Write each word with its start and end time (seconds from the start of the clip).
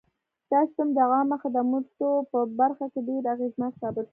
دا 0.51 0.59
سیستم 0.67 0.87
د 0.97 0.99
عامه 1.11 1.35
خدمتونو 1.43 2.09
په 2.31 2.39
برخه 2.59 2.85
کې 2.91 2.99
ډېر 3.09 3.23
اغېزناک 3.33 3.73
ثابت 3.81 4.05
شو. 4.07 4.09